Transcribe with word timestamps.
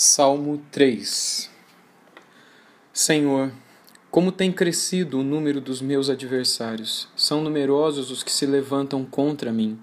Salmo 0.00 0.62
3 0.70 1.50
Senhor, 2.92 3.50
como 4.12 4.30
tem 4.30 4.52
crescido 4.52 5.18
o 5.18 5.24
número 5.24 5.60
dos 5.60 5.82
meus 5.82 6.08
adversários, 6.08 7.08
são 7.16 7.42
numerosos 7.42 8.08
os 8.12 8.22
que 8.22 8.30
se 8.30 8.46
levantam 8.46 9.04
contra 9.04 9.52
mim. 9.52 9.76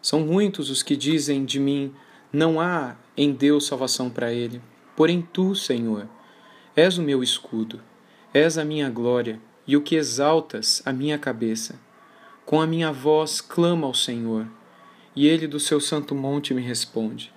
São 0.00 0.20
muitos 0.20 0.70
os 0.70 0.84
que 0.84 0.96
dizem 0.96 1.44
de 1.44 1.58
mim: 1.58 1.92
não 2.32 2.60
há 2.60 2.94
em 3.16 3.32
Deus 3.32 3.66
salvação 3.66 4.08
para 4.08 4.32
ele. 4.32 4.62
Porém, 4.94 5.20
tu, 5.20 5.56
Senhor, 5.56 6.08
és 6.76 6.96
o 6.96 7.02
meu 7.02 7.20
escudo, 7.20 7.82
és 8.32 8.56
a 8.56 8.64
minha 8.64 8.88
glória 8.88 9.40
e 9.66 9.76
o 9.76 9.82
que 9.82 9.96
exaltas 9.96 10.80
a 10.86 10.92
minha 10.92 11.18
cabeça. 11.18 11.74
Com 12.46 12.60
a 12.60 12.68
minha 12.68 12.92
voz 12.92 13.40
clamo 13.40 13.84
ao 13.84 13.94
Senhor, 13.94 14.46
e 15.16 15.26
ele 15.26 15.48
do 15.48 15.58
seu 15.58 15.80
santo 15.80 16.14
monte 16.14 16.54
me 16.54 16.62
responde. 16.62 17.34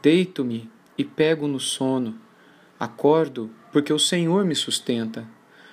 Deito-me 0.00 0.70
e 0.98 1.04
pego 1.04 1.46
no 1.46 1.60
sono. 1.60 2.18
Acordo 2.78 3.50
porque 3.72 3.92
o 3.92 3.98
Senhor 3.98 4.44
me 4.44 4.54
sustenta. 4.54 5.26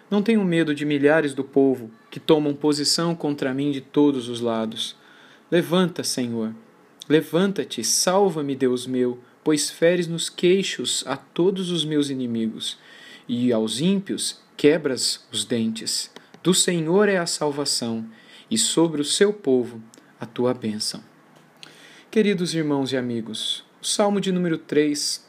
Não 0.09 0.21
tenho 0.21 0.45
medo 0.45 0.73
de 0.75 0.85
milhares 0.85 1.33
do 1.33 1.43
povo 1.43 1.89
que 2.11 2.19
tomam 2.19 2.53
posição 2.53 3.15
contra 3.15 3.53
mim 3.53 3.71
de 3.71 3.81
todos 3.81 4.29
os 4.29 4.39
lados. 4.39 4.95
Levanta, 5.49 6.03
Senhor. 6.03 6.53
Levanta-te, 7.09 7.83
salva-me, 7.83 8.55
Deus 8.55 8.85
meu, 8.85 9.19
pois 9.43 9.69
feres 9.69 10.07
nos 10.07 10.29
queixos 10.29 11.03
a 11.07 11.17
todos 11.17 11.71
os 11.71 11.83
meus 11.83 12.09
inimigos, 12.09 12.77
e 13.27 13.51
aos 13.51 13.79
ímpios 13.79 14.41
quebras 14.55 15.27
os 15.31 15.43
dentes. 15.43 16.11
Do 16.41 16.53
Senhor 16.53 17.09
é 17.09 17.17
a 17.17 17.25
salvação, 17.25 18.05
e 18.49 18.57
sobre 18.57 19.01
o 19.01 19.05
seu 19.05 19.33
povo 19.33 19.81
a 20.19 20.25
tua 20.25 20.53
bênção. 20.53 21.03
Queridos 22.09 22.53
irmãos 22.53 22.93
e 22.93 22.97
amigos, 22.97 23.64
o 23.85 23.87
Salmo 23.87 24.19
de 24.19 24.31
número 24.31 24.57
3 24.57 25.23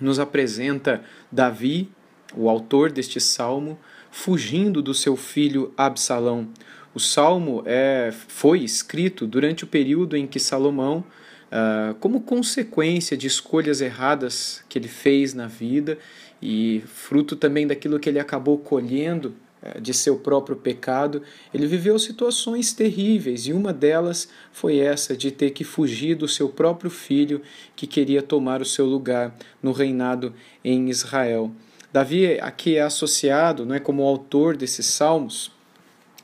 nos 0.00 0.20
apresenta 0.20 1.02
Davi, 1.30 1.90
o 2.36 2.48
autor 2.48 2.92
deste 2.92 3.20
salmo, 3.20 3.76
fugindo 4.12 4.80
do 4.80 4.94
seu 4.94 5.16
filho 5.16 5.74
Absalão. 5.76 6.48
O 6.94 7.00
salmo 7.00 7.64
é, 7.66 8.14
foi 8.28 8.60
escrito 8.60 9.26
durante 9.26 9.64
o 9.64 9.66
período 9.66 10.16
em 10.16 10.24
que 10.24 10.38
Salomão, 10.38 11.04
uh, 11.50 11.96
como 11.96 12.20
consequência 12.20 13.16
de 13.16 13.26
escolhas 13.26 13.80
erradas 13.80 14.64
que 14.68 14.78
ele 14.78 14.86
fez 14.86 15.34
na 15.34 15.48
vida 15.48 15.98
e 16.40 16.84
fruto 16.86 17.34
também 17.34 17.66
daquilo 17.66 17.98
que 17.98 18.08
ele 18.08 18.20
acabou 18.20 18.56
colhendo 18.56 19.34
de 19.80 19.92
seu 19.92 20.16
próprio 20.18 20.56
pecado, 20.56 21.22
ele 21.52 21.66
viveu 21.66 21.98
situações 21.98 22.72
terríveis 22.72 23.46
e 23.46 23.52
uma 23.52 23.72
delas 23.72 24.28
foi 24.52 24.78
essa 24.78 25.16
de 25.16 25.30
ter 25.30 25.50
que 25.50 25.64
fugir 25.64 26.14
do 26.14 26.28
seu 26.28 26.48
próprio 26.48 26.90
filho 26.90 27.42
que 27.74 27.86
queria 27.86 28.22
tomar 28.22 28.60
o 28.60 28.66
seu 28.66 28.86
lugar 28.86 29.36
no 29.62 29.72
reinado 29.72 30.34
em 30.64 30.88
Israel. 30.88 31.50
Davi 31.92 32.38
aqui 32.40 32.76
é 32.76 32.82
associado, 32.82 33.64
não 33.64 33.74
é 33.74 33.80
como 33.80 34.02
autor 34.02 34.56
desses 34.56 34.86
salmos, 34.86 35.50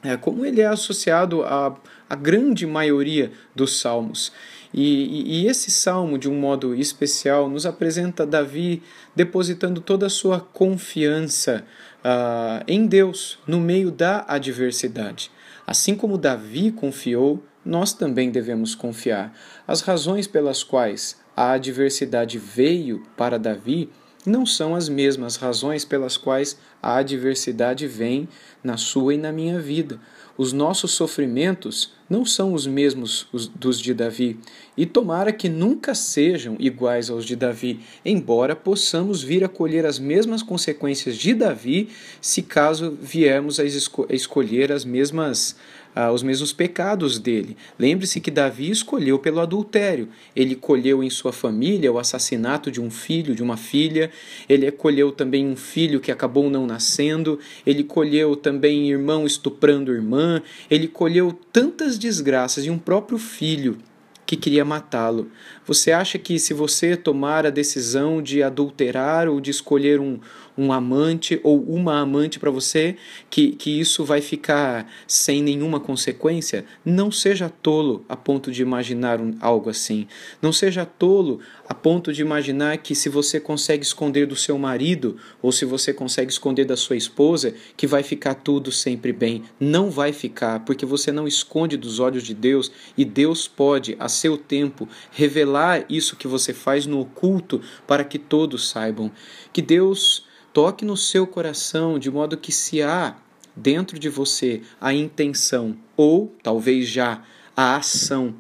é, 0.02 0.16
como 0.16 0.44
ele 0.44 0.60
é 0.60 0.66
associado 0.66 1.42
à, 1.44 1.74
à 2.12 2.14
grande 2.14 2.66
maioria 2.66 3.32
dos 3.56 3.80
salmos. 3.80 4.30
E, 4.74 5.44
e, 5.44 5.46
esse 5.46 5.70
salmo, 5.70 6.18
de 6.18 6.28
um 6.28 6.38
modo 6.38 6.74
especial, 6.74 7.48
nos 7.48 7.64
apresenta 7.64 8.26
Davi 8.26 8.82
depositando 9.16 9.80
toda 9.80 10.06
a 10.06 10.10
sua 10.10 10.38
confiança 10.38 11.64
uh, 12.04 12.62
em 12.68 12.86
Deus 12.86 13.38
no 13.46 13.58
meio 13.58 13.90
da 13.90 14.26
adversidade. 14.28 15.30
Assim 15.66 15.94
como 15.94 16.18
Davi 16.18 16.70
confiou, 16.70 17.42
nós 17.64 17.94
também 17.94 18.30
devemos 18.30 18.74
confiar. 18.74 19.34
As 19.66 19.80
razões 19.80 20.26
pelas 20.26 20.62
quais 20.62 21.18
a 21.34 21.52
adversidade 21.52 22.36
veio 22.36 23.06
para 23.16 23.38
Davi 23.38 23.88
não 24.24 24.46
são 24.46 24.74
as 24.74 24.88
mesmas 24.88 25.36
razões 25.36 25.84
pelas 25.84 26.16
quais 26.16 26.58
a 26.82 26.96
adversidade 26.96 27.86
vem 27.86 28.28
na 28.62 28.76
sua 28.76 29.14
e 29.14 29.18
na 29.18 29.32
minha 29.32 29.58
vida. 29.58 29.98
Os 30.36 30.52
nossos 30.52 30.92
sofrimentos 30.92 31.92
não 32.08 32.24
são 32.24 32.52
os 32.52 32.66
mesmos 32.66 33.26
dos 33.54 33.80
de 33.80 33.94
Davi, 33.94 34.38
e 34.76 34.86
tomara 34.86 35.32
que 35.32 35.48
nunca 35.48 35.94
sejam 35.94 36.56
iguais 36.58 37.10
aos 37.10 37.24
de 37.24 37.36
Davi, 37.36 37.80
embora 38.04 38.56
possamos 38.56 39.22
vir 39.22 39.44
a 39.44 39.48
colher 39.48 39.84
as 39.84 39.98
mesmas 39.98 40.42
consequências 40.42 41.16
de 41.16 41.34
Davi, 41.34 41.88
se 42.20 42.42
caso 42.42 42.96
viermos 43.00 43.60
a, 43.60 43.64
esco 43.64 44.06
a 44.08 44.14
escolher 44.14 44.72
as 44.72 44.84
mesmas 44.84 45.56
ah, 45.94 46.10
os 46.10 46.22
mesmos 46.22 46.52
pecados 46.52 47.18
dele. 47.18 47.56
Lembre-se 47.78 48.20
que 48.20 48.30
Davi 48.30 48.70
escolheu 48.70 49.18
pelo 49.18 49.40
adultério. 49.40 50.08
Ele 50.34 50.56
colheu 50.56 51.02
em 51.02 51.10
sua 51.10 51.32
família 51.32 51.92
o 51.92 51.98
assassinato 51.98 52.70
de 52.70 52.80
um 52.80 52.90
filho, 52.90 53.34
de 53.34 53.42
uma 53.42 53.58
filha. 53.58 54.10
Ele 54.48 54.70
colheu 54.70 55.12
também 55.12 55.46
um 55.46 55.56
filho 55.56 56.00
que 56.00 56.10
acabou 56.10 56.48
não 56.48 56.66
nascendo. 56.66 57.38
Ele 57.66 57.84
colheu 57.84 58.34
também 58.34 58.90
irmão 58.90 59.26
estuprando 59.26 59.92
irmã. 59.92 60.42
Ele 60.70 60.88
colheu 60.88 61.38
tantas 61.52 61.98
desgraças 62.02 62.66
e 62.66 62.70
um 62.70 62.78
próprio 62.78 63.16
filho 63.16 63.78
que 64.26 64.36
queria 64.36 64.64
matá-lo. 64.64 65.30
Você 65.66 65.92
acha 65.92 66.18
que 66.18 66.38
se 66.38 66.54
você 66.54 66.96
tomar 66.96 67.46
a 67.46 67.50
decisão 67.50 68.22
de 68.22 68.42
adulterar 68.42 69.28
ou 69.28 69.40
de 69.40 69.50
escolher 69.50 70.00
um, 70.00 70.18
um 70.56 70.72
amante 70.72 71.40
ou 71.42 71.62
uma 71.62 72.00
amante 72.00 72.38
para 72.38 72.50
você, 72.50 72.96
que, 73.30 73.52
que 73.52 73.80
isso 73.80 74.04
vai 74.04 74.20
ficar 74.20 74.90
sem 75.06 75.42
nenhuma 75.42 75.80
consequência? 75.80 76.64
Não 76.84 77.10
seja 77.10 77.48
tolo 77.48 78.04
a 78.08 78.16
ponto 78.16 78.50
de 78.50 78.62
imaginar 78.62 79.20
um, 79.20 79.34
algo 79.40 79.70
assim. 79.70 80.06
Não 80.40 80.52
seja 80.52 80.84
tolo 80.84 81.40
a 81.68 81.74
ponto 81.74 82.12
de 82.12 82.20
imaginar 82.20 82.78
que 82.78 82.94
se 82.94 83.08
você 83.08 83.40
consegue 83.40 83.84
esconder 83.84 84.26
do 84.26 84.36
seu 84.36 84.58
marido 84.58 85.16
ou 85.40 85.50
se 85.52 85.64
você 85.64 85.92
consegue 85.92 86.30
esconder 86.30 86.64
da 86.64 86.76
sua 86.76 86.96
esposa, 86.96 87.54
que 87.76 87.86
vai 87.86 88.02
ficar 88.02 88.34
tudo 88.34 88.70
sempre 88.70 89.12
bem. 89.12 89.42
Não 89.58 89.90
vai 89.90 90.12
ficar, 90.12 90.60
porque 90.60 90.84
você 90.84 91.10
não 91.10 91.26
esconde 91.26 91.76
dos 91.76 91.98
olhos 91.98 92.22
de 92.22 92.34
Deus 92.34 92.70
e 92.96 93.04
Deus 93.04 93.48
pode, 93.48 93.96
a 93.98 94.08
seu 94.08 94.36
tempo, 94.36 94.88
revelar 95.10 95.84
isso 95.88 96.16
que 96.16 96.28
você 96.28 96.52
faz 96.52 96.86
no 96.86 97.00
oculto 97.00 97.60
para 97.86 98.04
que 98.04 98.18
todos 98.18 98.68
saibam. 98.68 99.10
Que 99.52 99.62
Deus 99.62 100.24
toque 100.52 100.84
no 100.84 100.96
seu 100.96 101.26
coração 101.26 101.98
de 101.98 102.10
modo 102.10 102.36
que 102.36 102.52
se 102.52 102.82
há 102.82 103.16
dentro 103.56 103.98
de 103.98 104.08
você 104.08 104.62
a 104.80 104.92
intenção 104.92 105.76
ou 105.96 106.34
talvez 106.42 106.88
já 106.88 107.22
a 107.56 107.76
ação 107.76 108.34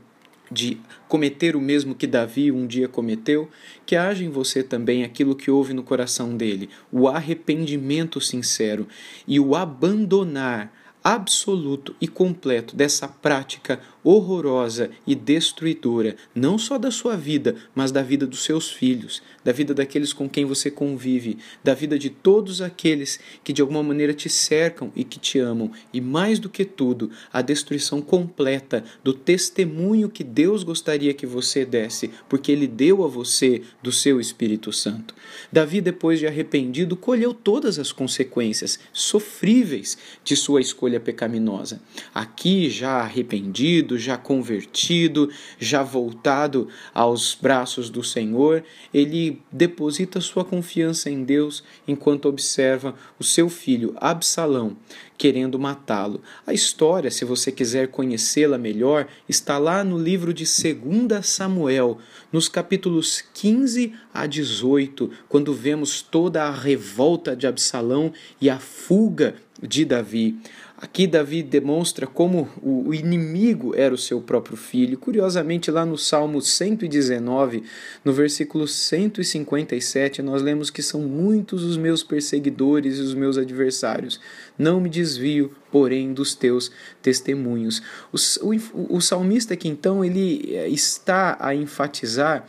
de 0.50 0.78
cometer 1.08 1.56
o 1.56 1.60
mesmo 1.60 1.94
que 1.94 2.06
Davi 2.06 2.52
um 2.52 2.66
dia 2.66 2.86
cometeu, 2.86 3.48
que 3.86 3.96
haja 3.96 4.22
em 4.22 4.28
você 4.28 4.62
também 4.62 5.02
aquilo 5.02 5.34
que 5.34 5.50
houve 5.50 5.72
no 5.72 5.82
coração 5.82 6.36
dele, 6.36 6.68
o 6.90 7.08
arrependimento 7.08 8.20
sincero 8.20 8.86
e 9.26 9.40
o 9.40 9.56
abandonar 9.56 10.72
absoluto 11.02 11.96
e 12.00 12.06
completo 12.06 12.76
dessa 12.76 13.08
prática 13.08 13.80
horrorosa 14.04 14.90
e 15.06 15.14
destruidora, 15.14 16.16
não 16.34 16.58
só 16.58 16.78
da 16.78 16.90
sua 16.90 17.16
vida, 17.16 17.56
mas 17.74 17.92
da 17.92 18.02
vida 18.02 18.26
dos 18.26 18.44
seus 18.44 18.70
filhos, 18.70 19.22
da 19.44 19.52
vida 19.52 19.72
daqueles 19.74 20.12
com 20.12 20.28
quem 20.28 20.44
você 20.44 20.70
convive, 20.70 21.38
da 21.62 21.74
vida 21.74 21.98
de 21.98 22.10
todos 22.10 22.60
aqueles 22.60 23.20
que 23.44 23.52
de 23.52 23.62
alguma 23.62 23.82
maneira 23.82 24.12
te 24.12 24.28
cercam 24.28 24.92
e 24.94 25.04
que 25.04 25.18
te 25.18 25.38
amam, 25.38 25.70
e 25.92 26.00
mais 26.00 26.38
do 26.38 26.48
que 26.48 26.64
tudo, 26.64 27.10
a 27.32 27.42
destruição 27.42 28.00
completa 28.00 28.84
do 29.02 29.12
testemunho 29.12 30.08
que 30.08 30.24
Deus 30.24 30.62
gostaria 30.62 31.14
que 31.14 31.26
você 31.26 31.64
desse, 31.64 32.10
porque 32.28 32.50
ele 32.50 32.66
deu 32.66 33.04
a 33.04 33.08
você 33.08 33.62
do 33.82 33.92
seu 33.92 34.20
Espírito 34.20 34.72
Santo. 34.72 35.14
Davi, 35.50 35.80
depois 35.80 36.18
de 36.18 36.26
arrependido, 36.26 36.96
colheu 36.96 37.32
todas 37.32 37.78
as 37.78 37.92
consequências 37.92 38.78
sofríveis 38.92 39.96
de 40.24 40.36
sua 40.36 40.60
escolha 40.60 41.00
pecaminosa. 41.00 41.80
Aqui, 42.14 42.70
já 42.70 43.00
arrependido, 43.00 43.91
já 43.98 44.16
convertido, 44.16 45.30
já 45.58 45.82
voltado 45.82 46.68
aos 46.92 47.34
braços 47.40 47.90
do 47.90 48.02
Senhor, 48.02 48.64
ele 48.92 49.40
deposita 49.50 50.20
sua 50.20 50.44
confiança 50.44 51.10
em 51.10 51.24
Deus 51.24 51.62
enquanto 51.86 52.26
observa 52.26 52.94
o 53.18 53.24
seu 53.24 53.48
filho 53.48 53.94
Absalão 53.96 54.76
querendo 55.22 55.56
matá-lo. 55.56 56.20
A 56.44 56.52
história, 56.52 57.08
se 57.08 57.24
você 57.24 57.52
quiser 57.52 57.86
conhecê-la 57.86 58.58
melhor, 58.58 59.06
está 59.28 59.56
lá 59.56 59.84
no 59.84 59.96
livro 59.96 60.34
de 60.34 60.42
2 60.42 61.24
Samuel, 61.24 61.98
nos 62.32 62.48
capítulos 62.48 63.22
15 63.32 63.94
a 64.12 64.26
18, 64.26 65.08
quando 65.28 65.54
vemos 65.54 66.02
toda 66.02 66.42
a 66.42 66.50
revolta 66.50 67.36
de 67.36 67.46
Absalão 67.46 68.12
e 68.40 68.50
a 68.50 68.58
fuga 68.58 69.36
de 69.62 69.84
Davi. 69.84 70.36
Aqui 70.82 71.06
Davi 71.06 71.44
demonstra 71.44 72.08
como 72.08 72.48
o 72.60 72.92
inimigo 72.92 73.72
era 73.72 73.94
o 73.94 73.96
seu 73.96 74.20
próprio 74.20 74.56
filho. 74.56 74.98
Curiosamente, 74.98 75.70
lá 75.70 75.86
no 75.86 75.96
Salmo 75.96 76.42
119, 76.42 77.62
no 78.04 78.12
versículo 78.12 78.66
157, 78.66 80.20
nós 80.22 80.42
lemos 80.42 80.70
que 80.70 80.82
são 80.82 81.02
muitos 81.02 81.62
os 81.62 81.76
meus 81.76 82.02
perseguidores 82.02 82.98
e 82.98 83.00
os 83.00 83.14
meus 83.14 83.38
adversários. 83.38 84.18
Não 84.58 84.80
me 84.80 84.88
desvio, 84.88 85.52
porém, 85.70 86.12
dos 86.12 86.34
teus 86.34 86.72
testemunhos. 87.00 87.80
O, 88.12 88.16
o, 88.48 88.96
o 88.96 89.00
salmista 89.00 89.54
aqui, 89.54 89.68
então, 89.68 90.04
ele 90.04 90.52
eh, 90.52 90.68
está 90.68 91.36
a 91.38 91.54
enfatizar 91.54 92.44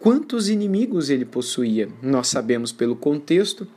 quantos 0.00 0.48
inimigos 0.48 1.10
ele 1.10 1.24
possuía. 1.24 1.88
Nós 2.02 2.26
sabemos 2.26 2.72
pelo 2.72 2.96
contexto 2.96 3.68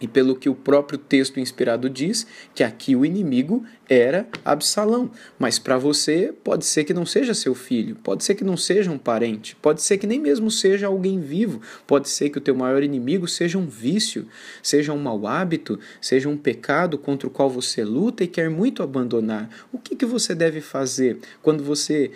e 0.00 0.08
pelo 0.08 0.34
que 0.34 0.48
o 0.48 0.54
próprio 0.54 0.98
texto 0.98 1.38
inspirado 1.38 1.88
diz, 1.88 2.26
que 2.54 2.64
aqui 2.64 2.96
o 2.96 3.04
inimigo 3.04 3.64
era 3.88 4.26
Absalão. 4.44 5.10
Mas 5.38 5.58
para 5.58 5.78
você, 5.78 6.32
pode 6.42 6.64
ser 6.64 6.84
que 6.84 6.94
não 6.94 7.06
seja 7.06 7.34
seu 7.34 7.54
filho, 7.54 7.96
pode 8.02 8.24
ser 8.24 8.34
que 8.34 8.44
não 8.44 8.56
seja 8.56 8.90
um 8.90 8.98
parente, 8.98 9.56
pode 9.56 9.82
ser 9.82 9.98
que 9.98 10.06
nem 10.06 10.18
mesmo 10.18 10.50
seja 10.50 10.86
alguém 10.86 11.20
vivo, 11.20 11.60
pode 11.86 12.08
ser 12.08 12.30
que 12.30 12.38
o 12.38 12.40
teu 12.40 12.54
maior 12.54 12.82
inimigo 12.82 13.28
seja 13.28 13.58
um 13.58 13.66
vício, 13.66 14.26
seja 14.62 14.92
um 14.92 14.98
mau 14.98 15.26
hábito, 15.26 15.78
seja 16.00 16.28
um 16.28 16.36
pecado 16.36 16.98
contra 16.98 17.28
o 17.28 17.30
qual 17.30 17.48
você 17.48 17.84
luta 17.84 18.24
e 18.24 18.26
quer 18.26 18.50
muito 18.50 18.82
abandonar. 18.82 19.48
O 19.72 19.78
que, 19.78 19.94
que 19.94 20.06
você 20.06 20.34
deve 20.34 20.60
fazer 20.60 21.18
quando 21.42 21.62
você 21.62 22.10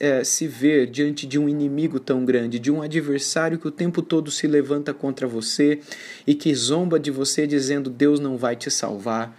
é, 0.00 0.24
se 0.24 0.46
vê 0.46 0.86
diante 0.86 1.26
de 1.26 1.38
um 1.38 1.48
inimigo 1.48 2.00
tão 2.00 2.24
grande, 2.24 2.58
de 2.58 2.70
um 2.70 2.82
adversário 2.82 3.58
que 3.58 3.68
o 3.68 3.70
tempo 3.70 4.02
todo 4.02 4.30
se 4.30 4.46
levanta 4.46 4.92
contra 4.92 5.26
você 5.26 5.80
e 6.26 6.34
que 6.34 6.54
zomba 6.54 6.98
de 6.98 7.10
você 7.14 7.46
dizendo 7.46 7.88
Deus 7.88 8.20
não 8.20 8.36
vai 8.36 8.56
te 8.56 8.70
salvar, 8.70 9.34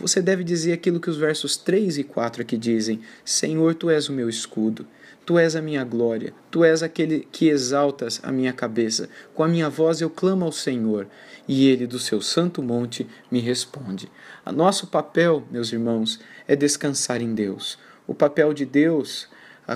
você 0.00 0.22
deve 0.22 0.44
dizer 0.44 0.72
aquilo 0.72 1.00
que 1.00 1.10
os 1.10 1.16
versos 1.16 1.56
3 1.56 1.98
e 1.98 2.04
4 2.04 2.42
aqui 2.42 2.56
dizem: 2.56 3.00
Senhor, 3.24 3.74
tu 3.74 3.90
és 3.90 4.08
o 4.08 4.12
meu 4.12 4.28
escudo, 4.28 4.86
tu 5.26 5.36
és 5.36 5.56
a 5.56 5.60
minha 5.60 5.82
glória, 5.82 6.32
tu 6.52 6.62
és 6.62 6.84
aquele 6.84 7.26
que 7.32 7.48
exaltas 7.48 8.20
a 8.22 8.30
minha 8.30 8.52
cabeça. 8.52 9.08
Com 9.34 9.42
a 9.42 9.48
minha 9.48 9.68
voz 9.68 10.00
eu 10.00 10.08
clamo 10.08 10.44
ao 10.44 10.52
Senhor, 10.52 11.08
e 11.48 11.68
ele 11.68 11.84
do 11.84 11.98
seu 11.98 12.20
santo 12.20 12.62
monte 12.62 13.08
me 13.28 13.40
responde. 13.40 14.08
A 14.46 14.52
nosso 14.52 14.86
papel, 14.86 15.42
meus 15.50 15.72
irmãos, 15.72 16.20
é 16.46 16.54
descansar 16.54 17.20
em 17.20 17.34
Deus. 17.34 17.76
O 18.06 18.14
papel 18.14 18.54
de 18.54 18.64
Deus, 18.64 19.28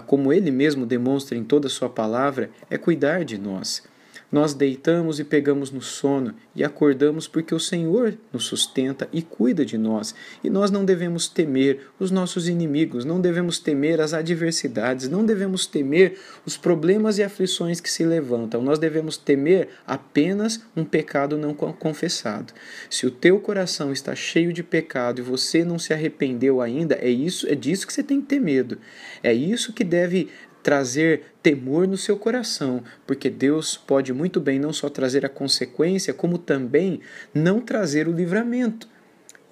como 0.06 0.32
ele 0.32 0.52
mesmo 0.52 0.86
demonstra 0.86 1.36
em 1.36 1.42
toda 1.42 1.66
a 1.66 1.70
sua 1.70 1.90
palavra, 1.90 2.48
é 2.70 2.78
cuidar 2.78 3.24
de 3.24 3.36
nós. 3.36 3.82
Nós 4.32 4.54
deitamos 4.54 5.20
e 5.20 5.24
pegamos 5.24 5.70
no 5.70 5.82
sono 5.82 6.34
e 6.56 6.64
acordamos 6.64 7.28
porque 7.28 7.54
o 7.54 7.60
Senhor 7.60 8.16
nos 8.32 8.44
sustenta 8.44 9.06
e 9.12 9.20
cuida 9.20 9.62
de 9.62 9.76
nós. 9.76 10.14
E 10.42 10.48
nós 10.48 10.70
não 10.70 10.86
devemos 10.86 11.28
temer 11.28 11.80
os 12.00 12.10
nossos 12.10 12.48
inimigos, 12.48 13.04
não 13.04 13.20
devemos 13.20 13.58
temer 13.58 14.00
as 14.00 14.14
adversidades, 14.14 15.06
não 15.06 15.22
devemos 15.22 15.66
temer 15.66 16.18
os 16.46 16.56
problemas 16.56 17.18
e 17.18 17.22
aflições 17.22 17.78
que 17.78 17.90
se 17.90 18.06
levantam. 18.06 18.62
Nós 18.62 18.78
devemos 18.78 19.18
temer 19.18 19.68
apenas 19.86 20.62
um 20.74 20.82
pecado 20.84 21.36
não 21.36 21.52
confessado. 21.52 22.54
Se 22.88 23.06
o 23.06 23.10
teu 23.10 23.38
coração 23.38 23.92
está 23.92 24.14
cheio 24.14 24.50
de 24.50 24.62
pecado 24.62 25.18
e 25.18 25.22
você 25.22 25.62
não 25.62 25.78
se 25.78 25.92
arrependeu 25.92 26.62
ainda, 26.62 26.94
é 26.94 27.10
isso, 27.10 27.46
é 27.46 27.54
disso 27.54 27.86
que 27.86 27.92
você 27.92 28.02
tem 28.02 28.18
que 28.18 28.28
ter 28.28 28.40
medo. 28.40 28.78
É 29.22 29.34
isso 29.34 29.74
que 29.74 29.84
deve 29.84 30.30
trazer 30.62 31.34
temor 31.42 31.88
no 31.88 31.96
seu 31.96 32.16
coração, 32.16 32.82
porque 33.06 33.28
Deus 33.28 33.76
pode 33.76 34.12
muito 34.12 34.40
bem 34.40 34.58
não 34.58 34.72
só 34.72 34.88
trazer 34.88 35.26
a 35.26 35.28
consequência, 35.28 36.14
como 36.14 36.38
também 36.38 37.00
não 37.34 37.60
trazer 37.60 38.06
o 38.06 38.12
livramento. 38.12 38.91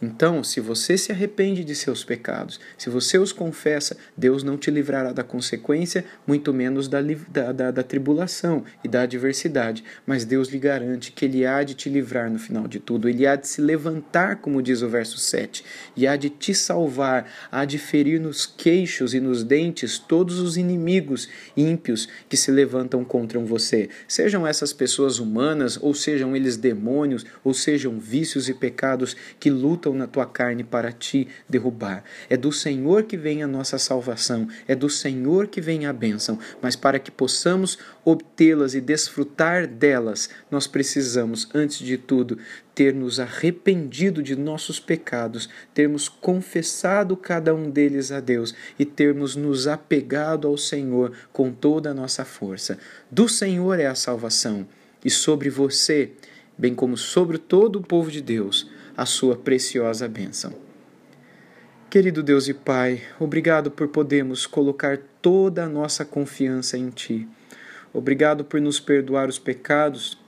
Então, 0.02 0.42
se 0.42 0.60
você 0.60 0.96
se 0.96 1.12
arrepende 1.12 1.62
de 1.62 1.74
seus 1.74 2.02
pecados, 2.02 2.58
se 2.78 2.88
você 2.88 3.18
os 3.18 3.32
confessa, 3.32 3.98
Deus 4.16 4.42
não 4.42 4.56
te 4.56 4.70
livrará 4.70 5.12
da 5.12 5.22
consequência, 5.22 6.04
muito 6.26 6.54
menos 6.54 6.88
da, 6.88 7.00
da, 7.28 7.52
da, 7.52 7.70
da, 7.70 7.82
tribulação 7.82 8.64
e 8.82 8.88
da 8.88 9.02
adversidade. 9.02 9.84
Mas 10.06 10.24
Deus 10.24 10.48
lhe 10.48 10.58
garante 10.58 11.12
que 11.12 11.26
Ele 11.26 11.44
há 11.44 11.62
de 11.62 11.74
te 11.74 11.90
livrar 11.90 12.30
no 12.30 12.38
final 12.38 12.66
de 12.66 12.80
tudo, 12.80 13.08
Ele 13.08 13.26
há 13.26 13.36
de 13.36 13.46
se 13.46 13.60
levantar, 13.60 14.36
como 14.36 14.62
diz 14.62 14.80
o 14.80 14.88
verso 14.88 15.18
7, 15.18 15.62
e 15.94 16.06
há 16.06 16.16
de 16.16 16.30
te 16.30 16.54
salvar, 16.54 17.30
há 17.52 17.66
de 17.66 17.76
ferir 17.76 18.18
nos 18.18 18.46
queixos 18.46 19.12
e 19.12 19.20
nos 19.20 19.44
dentes 19.44 19.98
todos 19.98 20.38
os 20.38 20.56
inimigos 20.56 21.28
ímpios 21.54 22.08
que 22.28 22.36
se 22.38 22.50
levantam 22.50 23.04
contra 23.04 23.38
você. 23.40 23.90
Sejam 24.08 24.46
essas 24.46 24.72
pessoas 24.72 25.18
humanas, 25.18 25.78
ou 25.80 25.94
sejam 25.94 26.34
eles 26.34 26.56
demônios, 26.56 27.26
ou 27.44 27.52
sejam 27.52 27.98
vícios 27.98 28.48
e 28.48 28.54
pecados 28.54 29.16
que 29.38 29.50
lutam 29.50 29.89
na 29.94 30.06
tua 30.06 30.26
carne 30.26 30.64
para 30.64 30.92
te 30.92 31.28
derrubar. 31.48 32.04
É 32.28 32.36
do 32.36 32.52
Senhor 32.52 33.04
que 33.04 33.16
vem 33.16 33.42
a 33.42 33.46
nossa 33.46 33.78
salvação, 33.78 34.48
é 34.66 34.74
do 34.74 34.88
Senhor 34.88 35.48
que 35.48 35.60
vem 35.60 35.86
a 35.86 35.92
bênção, 35.92 36.38
mas 36.62 36.76
para 36.76 36.98
que 36.98 37.10
possamos 37.10 37.78
obtê-las 38.04 38.74
e 38.74 38.80
desfrutar 38.80 39.66
delas, 39.66 40.30
nós 40.50 40.66
precisamos, 40.66 41.48
antes 41.54 41.78
de 41.78 41.98
tudo, 41.98 42.38
ter 42.74 42.94
nos 42.94 43.20
arrependido 43.20 44.22
de 44.22 44.34
nossos 44.34 44.80
pecados, 44.80 45.48
termos 45.74 46.08
confessado 46.08 47.16
cada 47.16 47.54
um 47.54 47.70
deles 47.70 48.10
a 48.10 48.20
Deus 48.20 48.54
e 48.78 48.84
termos 48.84 49.36
nos 49.36 49.66
apegado 49.66 50.48
ao 50.48 50.56
Senhor 50.56 51.12
com 51.32 51.52
toda 51.52 51.90
a 51.90 51.94
nossa 51.94 52.24
força. 52.24 52.78
Do 53.10 53.28
Senhor 53.28 53.78
é 53.78 53.86
a 53.86 53.94
salvação, 53.94 54.66
e 55.04 55.10
sobre 55.10 55.50
você, 55.50 56.12
bem 56.56 56.74
como 56.74 56.96
sobre 56.96 57.38
todo 57.38 57.76
o 57.76 57.82
povo 57.82 58.10
de 58.10 58.20
Deus, 58.20 58.70
a 59.00 59.06
sua 59.06 59.34
preciosa 59.34 60.06
bênção. 60.06 60.52
Querido 61.88 62.22
Deus 62.22 62.48
e 62.48 62.52
Pai, 62.52 63.00
obrigado 63.18 63.70
por 63.70 63.88
podermos 63.88 64.46
colocar 64.46 64.98
toda 65.22 65.64
a 65.64 65.68
nossa 65.70 66.04
confiança 66.04 66.76
em 66.76 66.90
Ti. 66.90 67.26
Obrigado 67.94 68.44
por 68.44 68.60
nos 68.60 68.78
perdoar 68.78 69.26
os 69.26 69.38
pecados 69.38 70.18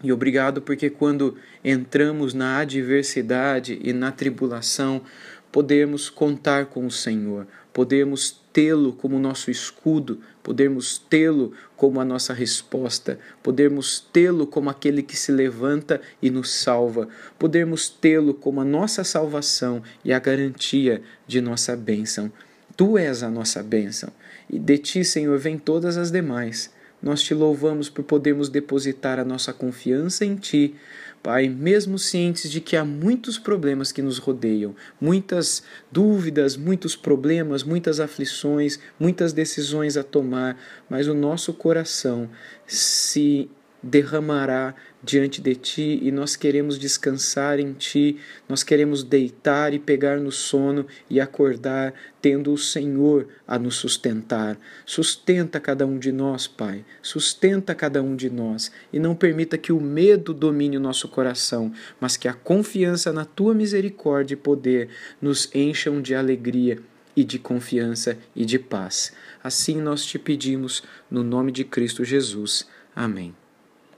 e 0.00 0.12
obrigado 0.12 0.62
porque 0.62 0.88
quando 0.88 1.38
entramos 1.64 2.32
na 2.32 2.58
adversidade 2.58 3.80
e 3.82 3.92
na 3.92 4.12
tribulação, 4.12 5.02
podemos 5.50 6.08
contar 6.08 6.66
com 6.66 6.86
o 6.86 6.90
Senhor, 6.90 7.48
podemos 7.72 8.39
tê-lo 8.52 8.92
como 8.92 9.18
nosso 9.18 9.50
escudo, 9.50 10.20
podermos 10.42 10.98
tê-lo 10.98 11.52
como 11.76 12.00
a 12.00 12.04
nossa 12.04 12.32
resposta, 12.32 13.18
podermos 13.42 14.00
tê-lo 14.12 14.46
como 14.46 14.70
aquele 14.70 15.02
que 15.02 15.16
se 15.16 15.32
levanta 15.32 16.00
e 16.20 16.30
nos 16.30 16.50
salva, 16.50 17.08
podermos 17.38 17.88
tê-lo 17.88 18.34
como 18.34 18.60
a 18.60 18.64
nossa 18.64 19.04
salvação 19.04 19.82
e 20.04 20.12
a 20.12 20.18
garantia 20.18 21.02
de 21.26 21.40
nossa 21.40 21.76
bênção. 21.76 22.30
Tu 22.76 22.98
és 22.98 23.22
a 23.22 23.30
nossa 23.30 23.62
bênção, 23.62 24.10
e 24.48 24.58
de 24.58 24.78
ti, 24.78 25.04
Senhor, 25.04 25.38
vem 25.38 25.58
todas 25.58 25.96
as 25.96 26.10
demais. 26.10 26.70
Nós 27.02 27.22
te 27.22 27.32
louvamos 27.32 27.88
por 27.88 28.04
podermos 28.04 28.48
depositar 28.48 29.18
a 29.18 29.24
nossa 29.24 29.52
confiança 29.52 30.24
em 30.24 30.36
Ti, 30.36 30.74
Pai, 31.22 31.50
mesmo 31.50 31.98
cientes 31.98 32.50
de 32.50 32.62
que 32.62 32.76
há 32.76 32.84
muitos 32.84 33.38
problemas 33.38 33.92
que 33.92 34.00
nos 34.00 34.16
rodeiam, 34.16 34.74
muitas 34.98 35.62
dúvidas, 35.92 36.56
muitos 36.56 36.96
problemas, 36.96 37.62
muitas 37.62 38.00
aflições, 38.00 38.80
muitas 38.98 39.34
decisões 39.34 39.98
a 39.98 40.02
tomar, 40.02 40.58
mas 40.88 41.08
o 41.08 41.14
nosso 41.14 41.52
coração 41.52 42.30
se 42.66 43.50
derramará 43.82 44.74
diante 45.02 45.40
de 45.40 45.54
ti 45.54 45.98
e 46.02 46.10
nós 46.12 46.36
queremos 46.36 46.78
descansar 46.78 47.58
em 47.58 47.72
ti, 47.72 48.18
nós 48.48 48.62
queremos 48.62 49.02
deitar 49.02 49.72
e 49.72 49.78
pegar 49.78 50.18
no 50.18 50.30
sono 50.30 50.86
e 51.08 51.20
acordar 51.20 51.94
tendo 52.20 52.52
o 52.52 52.58
Senhor 52.58 53.28
a 53.46 53.58
nos 53.58 53.76
sustentar. 53.76 54.58
Sustenta 54.84 55.58
cada 55.58 55.86
um 55.86 55.98
de 55.98 56.12
nós, 56.12 56.46
Pai, 56.46 56.84
sustenta 57.00 57.74
cada 57.74 58.02
um 58.02 58.14
de 58.14 58.28
nós 58.28 58.70
e 58.92 58.98
não 58.98 59.14
permita 59.14 59.56
que 59.56 59.72
o 59.72 59.80
medo 59.80 60.34
domine 60.34 60.76
o 60.76 60.80
nosso 60.80 61.08
coração, 61.08 61.72
mas 61.98 62.16
que 62.16 62.28
a 62.28 62.34
confiança 62.34 63.12
na 63.12 63.24
tua 63.24 63.54
misericórdia 63.54 64.34
e 64.34 64.36
poder 64.36 64.88
nos 65.20 65.48
encham 65.54 66.02
de 66.02 66.14
alegria 66.14 66.78
e 67.16 67.24
de 67.24 67.38
confiança 67.38 68.18
e 68.36 68.44
de 68.44 68.58
paz. 68.58 69.12
Assim 69.42 69.80
nós 69.80 70.04
te 70.04 70.18
pedimos, 70.18 70.82
no 71.10 71.22
nome 71.24 71.50
de 71.50 71.64
Cristo 71.64 72.04
Jesus. 72.04 72.68
Amém. 72.94 73.39